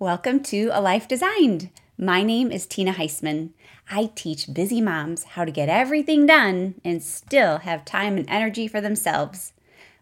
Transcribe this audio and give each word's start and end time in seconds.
Welcome 0.00 0.42
to 0.44 0.70
A 0.72 0.80
Life 0.80 1.06
Designed. 1.08 1.68
My 1.98 2.22
name 2.22 2.50
is 2.50 2.64
Tina 2.64 2.94
Heisman. 2.94 3.50
I 3.90 4.10
teach 4.14 4.54
busy 4.54 4.80
moms 4.80 5.24
how 5.24 5.44
to 5.44 5.50
get 5.50 5.68
everything 5.68 6.24
done 6.24 6.76
and 6.82 7.02
still 7.02 7.58
have 7.58 7.84
time 7.84 8.16
and 8.16 8.24
energy 8.30 8.66
for 8.66 8.80
themselves. 8.80 9.52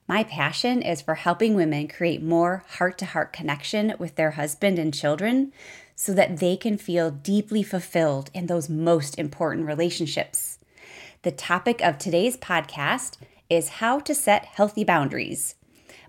My 0.06 0.22
passion 0.22 0.82
is 0.82 1.02
for 1.02 1.16
helping 1.16 1.56
women 1.56 1.88
create 1.88 2.22
more 2.22 2.62
heart 2.76 2.96
to 2.98 3.06
heart 3.06 3.32
connection 3.32 3.94
with 3.98 4.14
their 4.14 4.30
husband 4.30 4.78
and 4.78 4.94
children 4.94 5.52
so 5.96 6.14
that 6.14 6.36
they 6.36 6.56
can 6.56 6.78
feel 6.78 7.10
deeply 7.10 7.64
fulfilled 7.64 8.30
in 8.32 8.46
those 8.46 8.68
most 8.68 9.18
important 9.18 9.66
relationships. 9.66 10.60
The 11.22 11.32
topic 11.32 11.80
of 11.80 11.98
today's 11.98 12.36
podcast 12.36 13.16
is 13.50 13.80
how 13.80 13.98
to 13.98 14.14
set 14.14 14.44
healthy 14.44 14.84
boundaries. 14.84 15.56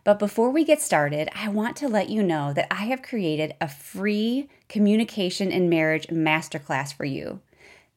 But 0.09 0.17
before 0.17 0.49
we 0.49 0.63
get 0.63 0.81
started, 0.81 1.29
I 1.35 1.49
want 1.49 1.75
to 1.77 1.87
let 1.87 2.09
you 2.09 2.23
know 2.23 2.51
that 2.53 2.65
I 2.71 2.85
have 2.85 3.03
created 3.03 3.53
a 3.61 3.67
free 3.67 4.49
communication 4.67 5.51
and 5.51 5.69
marriage 5.69 6.07
masterclass 6.07 6.91
for 6.91 7.05
you. 7.05 7.41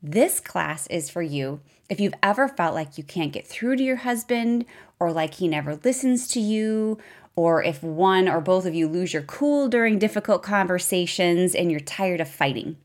This 0.03 0.39
class 0.39 0.87
is 0.89 1.09
for 1.09 1.23
you 1.23 1.61
if 1.89 2.01
you've 2.01 2.13
ever 2.23 2.49
felt 2.49 2.75
like 2.75 2.99
you 2.99 3.03
can't 3.03 3.33
get 3.33 3.47
through 3.47 3.77
to 3.77 3.83
your 3.83 3.97
husband, 3.97 4.67
or 5.01 5.11
like 5.11 5.33
he 5.33 5.49
never 5.49 5.77
listens 5.77 6.29
to 6.29 6.39
you, 6.39 6.99
or 7.35 7.63
if 7.63 7.83
one 7.83 8.29
or 8.29 8.43
both 8.43 8.67
of 8.67 8.75
you 8.75 8.89
lose 8.89 9.15
your 9.15 9.23
cool 9.23 9.71
during 9.71 9.99
difficult 9.99 10.43
conversations 10.43 11.55
and 11.55 11.71
you're 11.71 11.81
tired 11.81 12.21
of 12.21 12.29
fighting. 12.29 12.77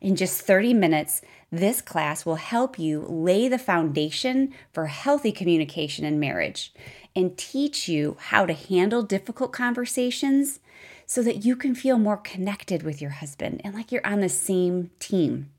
In 0.00 0.14
just 0.14 0.42
30 0.42 0.74
minutes, 0.74 1.20
this 1.50 1.80
class 1.80 2.26
will 2.26 2.36
help 2.36 2.78
you 2.78 3.00
lay 3.08 3.48
the 3.48 3.58
foundation 3.58 4.52
for 4.72 4.86
healthy 4.86 5.32
communication 5.32 6.04
in 6.04 6.20
marriage 6.20 6.72
and 7.16 7.38
teach 7.38 7.88
you 7.88 8.16
how 8.18 8.44
to 8.44 8.52
handle 8.52 9.02
difficult 9.02 9.52
conversations 9.52 10.60
so 11.06 11.22
that 11.22 11.44
you 11.44 11.56
can 11.56 11.74
feel 11.74 11.98
more 11.98 12.18
connected 12.18 12.82
with 12.82 13.00
your 13.00 13.12
husband 13.12 13.60
and 13.64 13.74
like 13.74 13.90
you're 13.90 14.06
on 14.06 14.20
the 14.20 14.28
same 14.28 14.90
team. 14.98 15.50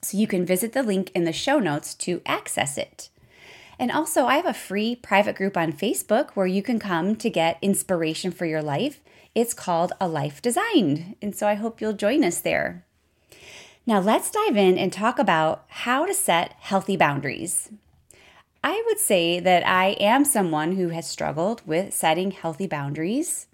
So 0.00 0.16
you 0.16 0.28
can 0.28 0.46
visit 0.46 0.72
the 0.72 0.84
link 0.84 1.10
in 1.14 1.24
the 1.24 1.32
show 1.32 1.58
notes 1.58 1.92
to 1.94 2.22
access 2.24 2.78
it. 2.78 3.08
And 3.78 3.90
also, 3.90 4.26
I 4.26 4.36
have 4.36 4.46
a 4.46 4.54
free 4.54 4.96
private 4.96 5.36
group 5.36 5.56
on 5.56 5.72
Facebook 5.72 6.30
where 6.30 6.46
you 6.46 6.62
can 6.62 6.78
come 6.78 7.16
to 7.16 7.28
get 7.28 7.58
inspiration 7.60 8.30
for 8.30 8.46
your 8.46 8.62
life. 8.62 9.00
It's 9.34 9.52
called 9.52 9.92
A 10.00 10.08
Life 10.08 10.40
Designed. 10.40 11.16
And 11.20 11.36
so 11.36 11.46
I 11.46 11.54
hope 11.54 11.80
you'll 11.80 11.92
join 11.92 12.24
us 12.24 12.40
there. 12.40 12.85
Now, 13.88 14.00
let's 14.00 14.32
dive 14.32 14.56
in 14.56 14.78
and 14.78 14.92
talk 14.92 15.16
about 15.16 15.64
how 15.68 16.06
to 16.06 16.12
set 16.12 16.54
healthy 16.58 16.96
boundaries. 16.96 17.70
I 18.64 18.82
would 18.84 18.98
say 18.98 19.38
that 19.38 19.64
I 19.64 19.90
am 20.00 20.24
someone 20.24 20.72
who 20.72 20.88
has 20.88 21.08
struggled 21.08 21.64
with 21.64 21.94
setting 21.94 22.32
healthy 22.32 22.66
boundaries. 22.66 23.46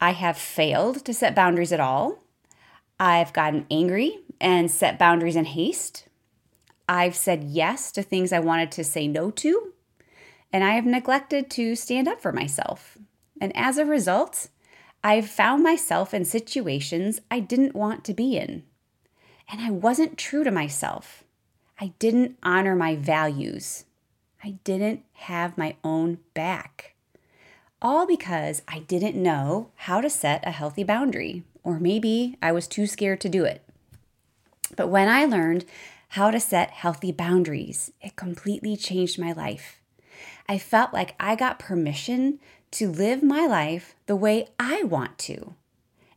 I 0.00 0.10
have 0.10 0.36
failed 0.36 1.04
to 1.04 1.14
set 1.14 1.36
boundaries 1.36 1.70
at 1.70 1.78
all. 1.78 2.18
I've 2.98 3.32
gotten 3.32 3.66
angry 3.70 4.18
and 4.40 4.68
set 4.68 4.98
boundaries 4.98 5.36
in 5.36 5.44
haste. 5.44 6.08
I've 6.88 7.14
said 7.14 7.44
yes 7.44 7.92
to 7.92 8.02
things 8.02 8.32
I 8.32 8.40
wanted 8.40 8.72
to 8.72 8.82
say 8.82 9.06
no 9.06 9.30
to. 9.30 9.72
And 10.52 10.64
I 10.64 10.72
have 10.72 10.84
neglected 10.84 11.48
to 11.50 11.76
stand 11.76 12.08
up 12.08 12.20
for 12.20 12.32
myself. 12.32 12.98
And 13.40 13.56
as 13.56 13.78
a 13.78 13.86
result, 13.86 14.48
I've 15.04 15.30
found 15.30 15.62
myself 15.62 16.12
in 16.12 16.24
situations 16.24 17.20
I 17.30 17.38
didn't 17.38 17.76
want 17.76 18.04
to 18.06 18.14
be 18.14 18.36
in. 18.36 18.64
And 19.48 19.60
I 19.60 19.70
wasn't 19.70 20.18
true 20.18 20.44
to 20.44 20.50
myself. 20.50 21.24
I 21.80 21.92
didn't 21.98 22.38
honor 22.42 22.74
my 22.74 22.96
values. 22.96 23.84
I 24.42 24.56
didn't 24.64 25.02
have 25.14 25.58
my 25.58 25.76
own 25.82 26.18
back. 26.34 26.94
All 27.82 28.06
because 28.06 28.62
I 28.68 28.80
didn't 28.80 29.20
know 29.20 29.70
how 29.76 30.00
to 30.00 30.08
set 30.08 30.46
a 30.46 30.50
healthy 30.50 30.84
boundary, 30.84 31.44
or 31.62 31.78
maybe 31.78 32.36
I 32.40 32.52
was 32.52 32.66
too 32.66 32.86
scared 32.86 33.20
to 33.22 33.28
do 33.28 33.44
it. 33.44 33.62
But 34.76 34.88
when 34.88 35.08
I 35.08 35.24
learned 35.24 35.64
how 36.08 36.30
to 36.30 36.40
set 36.40 36.70
healthy 36.70 37.12
boundaries, 37.12 37.92
it 38.00 38.16
completely 38.16 38.76
changed 38.76 39.18
my 39.18 39.32
life. 39.32 39.80
I 40.48 40.58
felt 40.58 40.92
like 40.92 41.14
I 41.18 41.34
got 41.34 41.58
permission 41.58 42.38
to 42.72 42.90
live 42.90 43.22
my 43.22 43.46
life 43.46 43.94
the 44.06 44.16
way 44.16 44.48
I 44.58 44.82
want 44.84 45.18
to, 45.18 45.54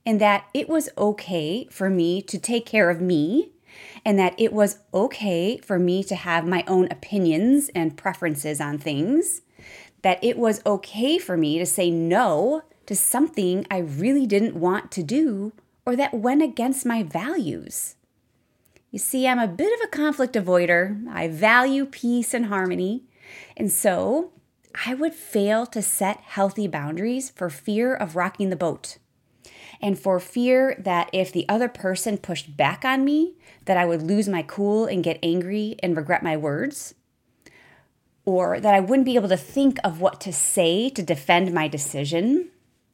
and 0.08 0.22
that 0.22 0.46
it 0.54 0.70
was 0.70 0.88
okay 0.98 1.68
for 1.70 1.90
me 1.90 2.22
to 2.22 2.40
take 2.40 2.66
care 2.66 2.90
of 2.90 3.02
me 3.02 3.52
and 4.06 4.18
that 4.18 4.34
it 4.40 4.54
was 4.54 4.80
okay 4.94 5.58
for 5.58 5.78
me 5.78 6.02
to 6.02 6.16
have 6.16 6.48
my 6.48 6.64
own 6.66 6.88
opinions 6.90 7.70
and 7.76 7.98
preferences 7.98 8.62
on 8.62 8.78
things, 8.78 9.42
that 10.04 10.24
it 10.24 10.38
was 10.38 10.66
okay 10.66 11.18
for 11.18 11.36
me 11.36 11.60
to 11.60 11.66
say 11.66 11.92
no 11.92 12.62
to 12.86 12.96
something 12.96 13.68
I 13.70 13.80
really 13.80 14.26
didn't 14.26 14.56
want 14.56 14.92
to 14.92 15.04
do 15.04 15.52
or 15.86 15.98
that 15.98 16.14
went 16.14 16.42
against 16.42 16.86
my 16.86 17.04
values. 17.04 17.98
You 18.92 19.00
see, 19.00 19.28
I'm 19.28 19.40
a 19.40 19.46
bit 19.46 19.78
of 19.78 19.86
a 19.86 19.92
conflict 19.92 20.36
avoider. 20.36 21.06
I 21.10 21.28
value 21.28 21.86
peace 21.86 22.34
and 22.34 22.46
harmony. 22.46 23.04
And 23.58 23.70
so 23.70 24.32
I 24.86 24.94
would 24.94 25.14
fail 25.14 25.66
to 25.66 25.82
set 25.82 26.22
healthy 26.22 26.66
boundaries 26.66 27.30
for 27.30 27.50
fear 27.50 27.94
of 27.94 28.16
rocking 28.16 28.50
the 28.50 28.56
boat 28.56 29.00
and 29.82 29.98
for 29.98 30.20
fear 30.20 30.76
that 30.80 31.10
if 31.14 31.32
the 31.32 31.48
other 31.48 31.68
person 31.68 32.18
pushed 32.18 32.58
back 32.58 32.84
on 32.84 33.06
me, 33.06 33.36
that 33.66 33.78
I 33.78 33.86
would 33.86 34.02
lose 34.02 34.28
my 34.28 34.42
cool 34.42 34.86
and 34.86 35.04
get 35.04 35.20
angry 35.22 35.76
and 35.84 35.96
regret 35.96 36.24
my 36.24 36.38
words, 36.38 36.96
or 38.26 38.60
that 38.60 38.74
I 38.74 38.80
wouldn't 38.80 39.06
be 39.06 39.16
able 39.16 39.30
to 39.30 39.38
think 39.38 39.78
of 39.84 40.02
what 40.02 40.20
to 40.22 40.34
say 40.34 40.90
to 40.90 41.04
defend 41.04 41.54
my 41.54 41.68
decision. 41.68 42.50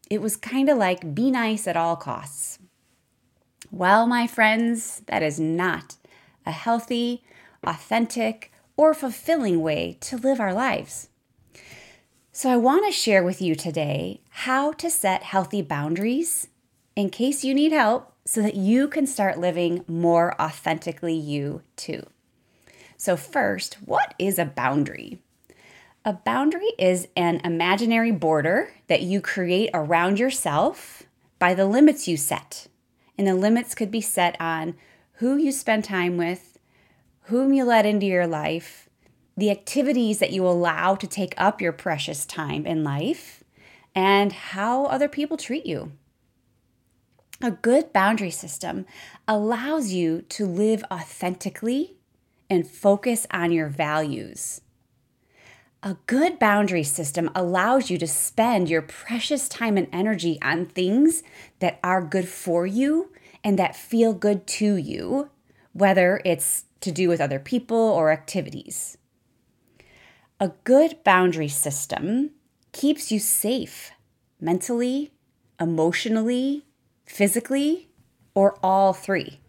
It 0.10 0.22
was 0.22 0.36
kind 0.36 0.70
of 0.70 0.78
like 0.78 1.16
be 1.16 1.32
nice 1.32 1.68
at 1.68 1.78
all 1.78 1.96
costs. 1.96 2.60
Well, 3.72 4.06
my 4.06 4.28
friends, 4.28 5.02
that 5.08 5.24
is 5.24 5.40
not 5.40 5.96
a 6.46 6.52
healthy, 6.52 7.24
authentic, 7.64 8.52
or 8.78 8.94
fulfilling 8.94 9.62
way 9.62 9.98
to 10.02 10.18
live 10.18 10.40
our 10.40 10.54
lives. 10.54 11.10
So, 12.32 12.50
I 12.50 12.58
want 12.58 12.86
to 12.86 12.92
share 12.92 13.24
with 13.24 13.42
you 13.42 13.56
today 13.56 14.22
how 14.30 14.74
to 14.74 14.90
set 14.90 15.24
healthy 15.24 15.62
boundaries 15.62 16.48
in 16.96 17.09
case 17.09 17.44
you 17.44 17.54
need 17.54 17.72
help 17.72 18.14
so 18.26 18.42
that 18.42 18.56
you 18.56 18.88
can 18.88 19.06
start 19.06 19.40
living 19.40 19.84
more 19.88 20.40
authentically 20.42 21.16
you 21.16 21.62
too. 21.76 22.06
So, 22.98 23.18
first, 23.18 23.76
what 23.86 24.14
is 24.18 24.40
a 24.40 24.46
boundary? 24.46 25.20
A 26.06 26.14
boundary 26.14 26.72
is 26.78 27.08
an 27.16 27.42
imaginary 27.44 28.12
border 28.12 28.74
that 28.88 29.02
you 29.02 29.22
create 29.22 29.70
around 29.74 30.20
yourself 30.20 31.04
by 31.40 31.54
the 31.54 31.66
limits 31.66 32.08
you 32.08 32.18
set. 32.18 32.68
And 33.18 33.28
the 33.28 33.36
limits 33.36 33.75
could 33.75 33.92
be 33.92 34.02
set 34.02 34.40
on 34.40 34.75
who 35.14 35.38
you 35.38 35.52
spend 35.52 35.84
time 35.84 36.18
with, 36.18 36.60
whom 37.24 37.54
you 37.54 37.64
let 37.64 37.86
into 37.86 38.06
your 38.06 38.28
life, 38.28 38.90
the 39.38 39.52
activities 39.52 40.20
that 40.20 40.31
you 40.31 40.46
allow 40.46 40.96
to 40.96 41.08
take 41.08 41.34
up 41.38 41.62
your 41.62 41.72
precious 41.72 42.25
time 42.25 42.66
in 42.66 42.84
life, 42.84 43.44
and 43.96 44.34
how 44.34 44.86
other 44.86 45.08
people 45.08 45.38
treat 45.38 45.66
you. 45.66 45.92
A 47.44 47.52
good 47.52 47.92
boundary 47.92 48.31
system 48.31 48.86
allows 49.28 49.92
you 49.92 50.22
to 50.30 50.46
live 50.46 50.81
authentically 50.90 51.98
and 52.50 52.66
focus 52.66 53.28
on 53.31 53.52
your 53.52 53.68
values. 53.68 54.62
A 55.84 55.98
good 56.08 56.40
boundary 56.40 56.84
system 56.84 57.30
allows 57.36 57.90
you 57.90 57.98
to 57.98 58.08
spend 58.08 58.70
your 58.70 58.81
precious 58.81 59.50
time 59.50 59.76
and 59.76 59.90
energy 59.92 60.40
on 60.42 60.68
things 60.68 61.22
that 61.59 61.80
are 61.84 62.02
good 62.02 62.30
for 62.30 62.66
you 62.66 63.12
and 63.44 63.60
that 63.60 63.75
feel 63.75 64.14
good 64.14 64.48
to 64.48 64.78
you, 64.78 65.30
whether 65.74 66.22
it's 66.24 66.64
to 66.80 66.94
do 66.94 67.10
with 67.10 67.20
other 67.20 67.40
people 67.40 67.75
or 67.75 68.10
activities. 68.10 68.98
A 70.40 70.54
good 70.64 71.04
boundary 71.04 71.50
system 71.50 72.30
keeps 72.72 73.12
you 73.12 73.20
safe 73.20 73.92
mentally, 74.40 75.12
emotionally, 75.60 76.64
physically, 77.06 77.90
or 78.34 78.58
all 78.64 78.94
three. 78.94 79.40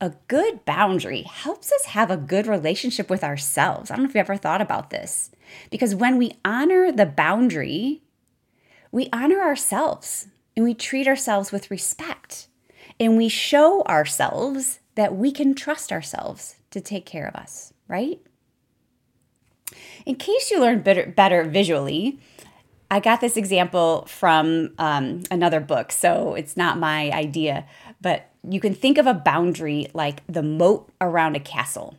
A 0.00 0.14
good 0.28 0.64
boundary 0.64 1.22
helps 1.22 1.72
us 1.72 1.86
have 1.86 2.10
a 2.10 2.16
good 2.16 2.46
relationship 2.46 3.08
with 3.08 3.24
ourselves. 3.24 3.90
I 3.90 3.96
don't 3.96 4.04
know 4.04 4.08
if 4.08 4.14
you 4.14 4.20
ever 4.20 4.36
thought 4.36 4.60
about 4.60 4.90
this. 4.90 5.30
Because 5.70 5.94
when 5.94 6.18
we 6.18 6.32
honor 6.44 6.90
the 6.90 7.06
boundary, 7.06 8.02
we 8.92 9.08
honor 9.12 9.40
ourselves 9.40 10.28
and 10.56 10.64
we 10.64 10.74
treat 10.74 11.08
ourselves 11.08 11.52
with 11.52 11.70
respect. 11.70 12.48
And 13.00 13.16
we 13.16 13.28
show 13.28 13.82
ourselves 13.84 14.80
that 14.94 15.16
we 15.16 15.32
can 15.32 15.54
trust 15.54 15.90
ourselves 15.90 16.56
to 16.70 16.80
take 16.80 17.06
care 17.06 17.26
of 17.26 17.34
us, 17.34 17.72
right? 17.88 18.20
In 20.06 20.16
case 20.16 20.50
you 20.50 20.60
learn 20.60 20.82
better, 20.82 21.06
better 21.06 21.44
visually, 21.44 22.20
I 22.94 23.00
got 23.00 23.20
this 23.20 23.36
example 23.36 24.04
from 24.06 24.72
um, 24.78 25.24
another 25.28 25.58
book, 25.58 25.90
so 25.90 26.34
it's 26.34 26.56
not 26.56 26.78
my 26.78 27.10
idea, 27.10 27.66
but 28.00 28.30
you 28.48 28.60
can 28.60 28.72
think 28.72 28.98
of 28.98 29.06
a 29.08 29.12
boundary 29.12 29.88
like 29.92 30.24
the 30.28 30.44
moat 30.44 30.92
around 31.00 31.34
a 31.34 31.40
castle. 31.40 31.96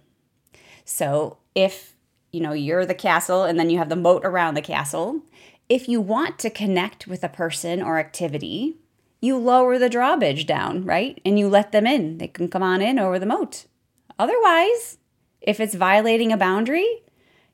So 0.85 1.35
if 1.53 1.97
you 2.31 2.39
know 2.39 2.53
you're 2.53 2.85
the 2.85 2.93
castle 2.93 3.43
and 3.43 3.59
then 3.59 3.69
you 3.69 3.77
have 3.77 3.89
the 3.89 3.97
moat 3.97 4.23
around 4.23 4.53
the 4.53 4.61
castle, 4.61 5.19
if 5.67 5.89
you 5.89 5.99
want 5.99 6.39
to 6.39 6.49
connect 6.49 7.07
with 7.07 7.25
a 7.25 7.29
person 7.29 7.81
or 7.81 7.99
activity, 7.99 8.77
you 9.19 9.37
lower 9.37 9.77
the 9.77 9.89
drawbridge 9.89 10.45
down, 10.45 10.85
right? 10.85 11.19
And 11.25 11.37
you 11.37 11.49
let 11.49 11.73
them 11.73 11.85
in. 11.85 12.19
They 12.19 12.29
can 12.29 12.47
come 12.47 12.63
on 12.63 12.81
in 12.81 12.99
over 12.99 13.19
the 13.19 13.25
moat. 13.25 13.65
Otherwise, 14.17 14.97
if 15.41 15.59
it's 15.59 15.75
violating 15.75 16.31
a 16.31 16.37
boundary, 16.37 17.03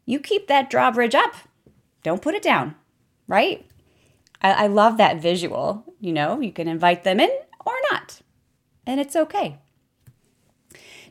you 0.06 0.20
keep 0.20 0.46
that 0.46 0.70
drawbridge 0.70 1.16
up. 1.16 1.34
Don't 2.04 2.22
put 2.22 2.36
it 2.36 2.44
down, 2.44 2.76
right? 3.32 3.66
I, 4.42 4.66
I 4.66 4.68
love 4.68 4.98
that 4.98 5.22
visual. 5.22 5.86
You 6.02 6.12
know, 6.12 6.42
you 6.42 6.52
can 6.52 6.68
invite 6.68 7.04
them 7.06 7.20
in 7.20 7.32
or 7.66 7.74
not, 7.90 8.22
and 8.86 9.00
it's 9.00 9.16
okay. 9.16 9.58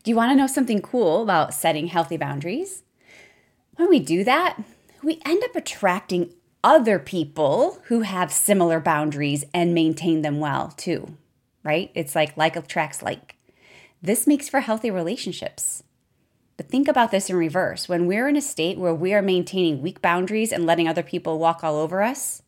Do 0.02 0.10
you 0.10 0.16
want 0.16 0.30
to 0.30 0.36
know 0.36 0.46
something 0.46 0.82
cool 0.82 1.22
about 1.22 1.54
setting 1.54 1.86
healthy 1.88 2.16
boundaries? 2.16 2.82
When 3.76 3.88
we 3.88 4.00
do 4.00 4.22
that, 4.24 4.58
we 5.02 5.20
end 5.24 5.42
up 5.44 5.56
attracting 5.56 6.34
other 6.62 6.98
people 6.98 7.78
who 7.84 8.00
have 8.02 8.30
similar 8.30 8.80
boundaries 8.80 9.44
and 9.54 9.74
maintain 9.74 10.20
them 10.20 10.40
well 10.40 10.74
too, 10.76 11.16
right? 11.62 11.90
It's 11.94 12.14
like 12.14 12.36
like 12.36 12.54
attracts 12.54 13.02
like. 13.02 13.36
This 14.02 14.26
makes 14.26 14.48
for 14.48 14.60
healthy 14.60 14.90
relationships. 14.90 15.82
But 16.60 16.68
think 16.68 16.88
about 16.88 17.10
this 17.10 17.30
in 17.30 17.36
reverse. 17.36 17.88
When 17.88 18.06
we're 18.06 18.28
in 18.28 18.36
a 18.36 18.42
state 18.42 18.76
where 18.76 18.94
we 18.94 19.14
are 19.14 19.22
maintaining 19.22 19.80
weak 19.80 20.02
boundaries 20.02 20.52
and 20.52 20.66
letting 20.66 20.86
other 20.86 21.02
people 21.02 21.38
walk 21.38 21.64
all 21.64 21.76
over 21.76 22.02
us, 22.02 22.42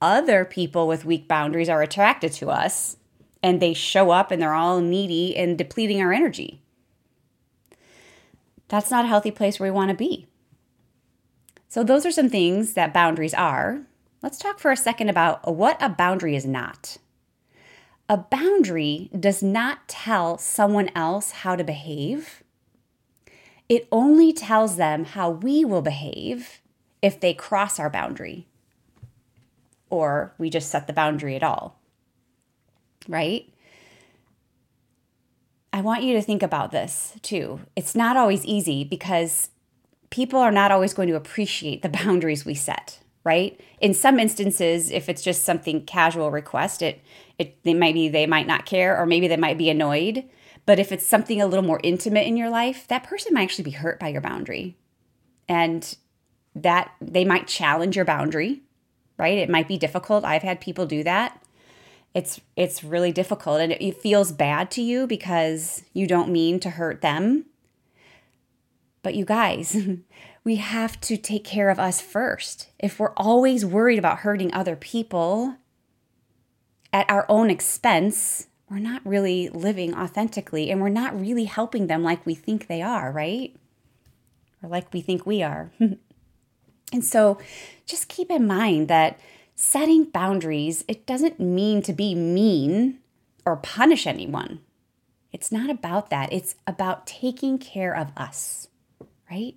other 0.00 0.44
people 0.44 0.86
with 0.86 1.04
weak 1.04 1.26
boundaries 1.26 1.68
are 1.68 1.82
attracted 1.82 2.30
to 2.34 2.50
us 2.50 2.96
and 3.42 3.60
they 3.60 3.74
show 3.74 4.12
up 4.12 4.30
and 4.30 4.40
they're 4.40 4.54
all 4.54 4.80
needy 4.80 5.36
and 5.36 5.58
depleting 5.58 6.00
our 6.00 6.12
energy. 6.12 6.62
That's 8.68 8.88
not 8.88 9.06
a 9.06 9.08
healthy 9.08 9.32
place 9.32 9.58
where 9.58 9.72
we 9.72 9.74
want 9.74 9.88
to 9.90 9.96
be. 9.96 10.28
So, 11.68 11.82
those 11.82 12.06
are 12.06 12.12
some 12.12 12.30
things 12.30 12.74
that 12.74 12.94
boundaries 12.94 13.34
are. 13.34 13.80
Let's 14.22 14.38
talk 14.38 14.60
for 14.60 14.70
a 14.70 14.76
second 14.76 15.08
about 15.08 15.56
what 15.56 15.76
a 15.80 15.88
boundary 15.88 16.36
is 16.36 16.46
not. 16.46 16.98
A 18.08 18.16
boundary 18.16 19.10
does 19.18 19.42
not 19.42 19.88
tell 19.88 20.38
someone 20.38 20.88
else 20.94 21.32
how 21.32 21.56
to 21.56 21.64
behave. 21.64 22.39
It 23.70 23.86
only 23.92 24.32
tells 24.32 24.76
them 24.76 25.04
how 25.04 25.30
we 25.30 25.64
will 25.64 25.80
behave 25.80 26.60
if 27.00 27.20
they 27.20 27.32
cross 27.32 27.78
our 27.78 27.88
boundary 27.88 28.48
or 29.88 30.34
we 30.38 30.50
just 30.50 30.70
set 30.70 30.88
the 30.88 30.92
boundary 30.92 31.36
at 31.36 31.44
all. 31.44 31.78
Right? 33.06 33.48
I 35.72 35.82
want 35.82 36.02
you 36.02 36.14
to 36.14 36.22
think 36.22 36.42
about 36.42 36.72
this 36.72 37.14
too. 37.22 37.60
It's 37.76 37.94
not 37.94 38.16
always 38.16 38.44
easy 38.44 38.82
because 38.82 39.50
people 40.10 40.40
are 40.40 40.50
not 40.50 40.72
always 40.72 40.92
going 40.92 41.08
to 41.08 41.14
appreciate 41.14 41.82
the 41.82 41.88
boundaries 42.04 42.44
we 42.44 42.54
set, 42.54 42.98
right? 43.22 43.60
In 43.80 43.94
some 43.94 44.18
instances, 44.18 44.90
if 44.90 45.08
it's 45.08 45.22
just 45.22 45.44
something 45.44 45.86
casual 45.86 46.32
request, 46.32 46.82
it 46.82 47.00
it 47.38 47.62
they 47.62 47.74
might 47.74 47.94
be 47.94 48.08
they 48.08 48.26
might 48.26 48.48
not 48.48 48.66
care 48.66 49.00
or 49.00 49.06
maybe 49.06 49.28
they 49.28 49.36
might 49.36 49.58
be 49.58 49.70
annoyed. 49.70 50.24
But 50.66 50.78
if 50.78 50.92
it's 50.92 51.06
something 51.06 51.40
a 51.40 51.46
little 51.46 51.64
more 51.64 51.80
intimate 51.82 52.26
in 52.26 52.36
your 52.36 52.50
life, 52.50 52.86
that 52.88 53.04
person 53.04 53.34
might 53.34 53.42
actually 53.42 53.64
be 53.64 53.70
hurt 53.72 53.98
by 53.98 54.08
your 54.08 54.20
boundary. 54.20 54.76
And 55.48 55.96
that 56.54 56.92
they 57.00 57.24
might 57.24 57.46
challenge 57.46 57.96
your 57.96 58.04
boundary, 58.04 58.62
right? 59.16 59.38
It 59.38 59.50
might 59.50 59.68
be 59.68 59.78
difficult. 59.78 60.24
I've 60.24 60.42
had 60.42 60.60
people 60.60 60.86
do 60.86 61.02
that. 61.04 61.42
It's 62.12 62.40
it's 62.56 62.82
really 62.82 63.12
difficult 63.12 63.60
and 63.60 63.70
it, 63.70 63.80
it 63.80 63.96
feels 63.96 64.32
bad 64.32 64.70
to 64.72 64.82
you 64.82 65.06
because 65.06 65.84
you 65.92 66.08
don't 66.08 66.28
mean 66.28 66.58
to 66.60 66.70
hurt 66.70 67.02
them 67.02 67.44
but 69.02 69.14
you 69.14 69.24
guys, 69.24 69.76
we 70.44 70.56
have 70.56 71.00
to 71.02 71.16
take 71.16 71.44
care 71.44 71.70
of 71.70 71.78
us 71.78 72.00
first. 72.00 72.68
If 72.78 72.98
we're 72.98 73.14
always 73.16 73.64
worried 73.64 73.98
about 73.98 74.20
hurting 74.20 74.52
other 74.52 74.76
people 74.76 75.56
at 76.92 77.08
our 77.08 77.24
own 77.28 77.50
expense, 77.50 78.48
we're 78.70 78.78
not 78.78 79.04
really 79.04 79.48
living 79.48 79.94
authentically 79.94 80.70
and 80.70 80.80
we're 80.80 80.88
not 80.88 81.18
really 81.18 81.44
helping 81.44 81.86
them 81.86 82.02
like 82.02 82.24
we 82.24 82.34
think 82.34 82.66
they 82.66 82.80
are, 82.80 83.10
right? 83.10 83.54
Or 84.62 84.68
like 84.68 84.92
we 84.92 85.00
think 85.00 85.26
we 85.26 85.42
are. 85.42 85.72
and 86.92 87.04
so 87.04 87.38
just 87.86 88.08
keep 88.08 88.30
in 88.30 88.46
mind 88.46 88.88
that 88.88 89.18
setting 89.56 90.04
boundaries, 90.04 90.84
it 90.86 91.06
doesn't 91.06 91.40
mean 91.40 91.82
to 91.82 91.92
be 91.92 92.14
mean 92.14 92.98
or 93.44 93.56
punish 93.56 94.06
anyone. 94.06 94.60
It's 95.32 95.50
not 95.50 95.70
about 95.70 96.10
that. 96.10 96.32
It's 96.32 96.54
about 96.66 97.06
taking 97.06 97.58
care 97.58 97.96
of 97.96 98.12
us 98.16 98.68
right? 99.30 99.54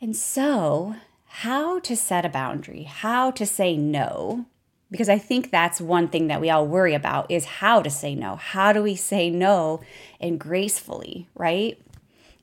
And 0.00 0.16
so, 0.16 0.94
how 1.26 1.80
to 1.80 1.96
set 1.96 2.24
a 2.24 2.28
boundary, 2.28 2.84
how 2.84 3.30
to 3.32 3.44
say 3.44 3.76
no, 3.76 4.46
because 4.90 5.08
I 5.08 5.18
think 5.18 5.50
that's 5.50 5.80
one 5.80 6.08
thing 6.08 6.26
that 6.28 6.40
we 6.40 6.50
all 6.50 6.66
worry 6.66 6.94
about 6.94 7.30
is 7.30 7.44
how 7.44 7.80
to 7.82 7.90
say 7.90 8.14
no. 8.14 8.36
How 8.36 8.72
do 8.72 8.82
we 8.82 8.96
say 8.96 9.30
no 9.30 9.80
and 10.20 10.38
gracefully, 10.38 11.28
right? 11.34 11.80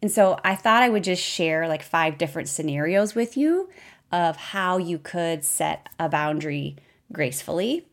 And 0.02 0.12
so 0.12 0.40
I 0.44 0.56
thought 0.56 0.84
I 0.84 0.90
would 0.90 1.04
just 1.04 1.24
share 1.24 1.68
like 1.68 1.84
five 1.84 2.18
different 2.18 2.48
scenarios 2.48 3.16
with 3.16 3.36
you 3.36 3.70
of 4.12 4.38
how 4.38 4.78
you 4.78 4.98
could 4.98 5.44
set 5.44 5.90
a 6.00 6.08
boundary 6.08 6.78
gracefully. 7.12 7.86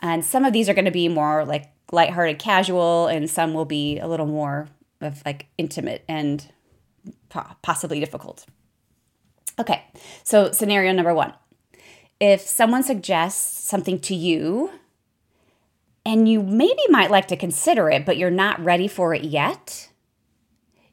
And 0.00 0.24
some 0.24 0.44
of 0.44 0.52
these 0.52 0.68
are 0.68 0.74
going 0.74 0.84
to 0.84 0.90
be 0.90 1.08
more 1.08 1.44
like 1.44 1.70
lighthearted, 1.90 2.38
casual, 2.38 3.06
and 3.06 3.28
some 3.28 3.54
will 3.54 3.64
be 3.64 3.98
a 3.98 4.06
little 4.06 4.26
more 4.26 4.68
of 5.00 5.22
like 5.24 5.46
intimate 5.58 6.04
and 6.08 6.46
possibly 7.62 8.00
difficult. 8.00 8.46
Okay, 9.58 9.82
so 10.22 10.52
scenario 10.52 10.92
number 10.92 11.14
one 11.14 11.32
if 12.20 12.40
someone 12.40 12.82
suggests 12.82 13.68
something 13.68 13.98
to 14.00 14.14
you 14.14 14.70
and 16.04 16.28
you 16.28 16.42
maybe 16.42 16.82
might 16.88 17.10
like 17.10 17.28
to 17.28 17.36
consider 17.36 17.90
it, 17.90 18.06
but 18.06 18.16
you're 18.16 18.30
not 18.30 18.62
ready 18.64 18.88
for 18.88 19.14
it 19.14 19.24
yet, 19.24 19.88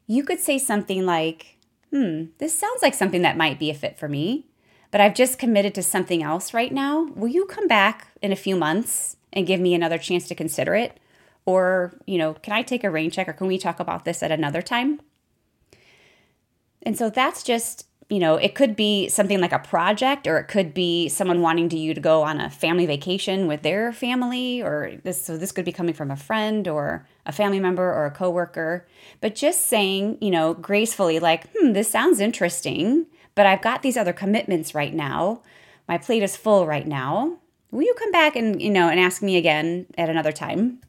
you 0.06 0.24
could 0.24 0.40
say 0.40 0.58
something 0.58 1.06
like, 1.06 1.54
Hmm, 1.94 2.24
this 2.38 2.58
sounds 2.58 2.82
like 2.82 2.92
something 2.92 3.22
that 3.22 3.36
might 3.36 3.60
be 3.60 3.70
a 3.70 3.74
fit 3.74 3.96
for 3.96 4.08
me, 4.08 4.46
but 4.90 5.00
I've 5.00 5.14
just 5.14 5.38
committed 5.38 5.76
to 5.76 5.82
something 5.82 6.24
else 6.24 6.52
right 6.52 6.72
now. 6.72 7.04
Will 7.14 7.28
you 7.28 7.46
come 7.46 7.68
back 7.68 8.08
in 8.20 8.32
a 8.32 8.36
few 8.36 8.56
months 8.56 9.16
and 9.32 9.46
give 9.46 9.60
me 9.60 9.74
another 9.74 9.96
chance 9.96 10.26
to 10.26 10.34
consider 10.34 10.74
it? 10.74 10.98
Or, 11.46 11.96
you 12.04 12.18
know, 12.18 12.34
can 12.34 12.52
I 12.52 12.62
take 12.62 12.82
a 12.82 12.90
rain 12.90 13.12
check 13.12 13.28
or 13.28 13.32
can 13.32 13.46
we 13.46 13.58
talk 13.58 13.78
about 13.78 14.04
this 14.04 14.24
at 14.24 14.32
another 14.32 14.60
time? 14.60 15.00
And 16.82 16.98
so 16.98 17.10
that's 17.10 17.44
just, 17.44 17.86
you 18.08 18.18
know, 18.18 18.36
it 18.36 18.54
could 18.54 18.76
be 18.76 19.08
something 19.08 19.40
like 19.40 19.52
a 19.52 19.58
project 19.58 20.26
or 20.26 20.38
it 20.38 20.44
could 20.44 20.74
be 20.74 21.08
someone 21.08 21.40
wanting 21.40 21.68
to 21.70 21.78
you 21.78 21.94
to 21.94 22.00
go 22.00 22.22
on 22.22 22.40
a 22.40 22.50
family 22.50 22.86
vacation 22.86 23.46
with 23.46 23.62
their 23.62 23.92
family 23.92 24.62
or 24.62 24.92
this 25.04 25.24
so 25.24 25.36
this 25.36 25.52
could 25.52 25.64
be 25.64 25.72
coming 25.72 25.94
from 25.94 26.10
a 26.10 26.16
friend 26.16 26.68
or 26.68 27.06
a 27.24 27.32
family 27.32 27.60
member 27.60 27.82
or 27.82 28.04
a 28.06 28.10
coworker. 28.10 28.86
But 29.20 29.34
just 29.34 29.66
saying, 29.66 30.18
you 30.20 30.30
know, 30.30 30.54
gracefully 30.54 31.18
like, 31.18 31.44
"Hmm, 31.56 31.72
this 31.72 31.90
sounds 31.90 32.20
interesting, 32.20 33.06
but 33.34 33.46
I've 33.46 33.62
got 33.62 33.82
these 33.82 33.96
other 33.96 34.12
commitments 34.12 34.74
right 34.74 34.92
now. 34.92 35.40
My 35.88 35.98
plate 35.98 36.22
is 36.22 36.36
full 36.36 36.66
right 36.66 36.86
now. 36.86 37.38
Will 37.70 37.82
you 37.82 37.94
come 37.98 38.12
back 38.12 38.36
and, 38.36 38.60
you 38.60 38.70
know, 38.70 38.88
and 38.88 39.00
ask 39.00 39.22
me 39.22 39.36
again 39.36 39.86
at 39.96 40.10
another 40.10 40.32
time?" 40.32 40.80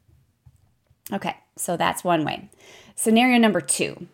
Okay, 1.12 1.36
so 1.56 1.76
that's 1.76 2.04
one 2.04 2.24
way. 2.24 2.50
Scenario 2.94 3.38
number 3.38 3.60
2 3.60 4.06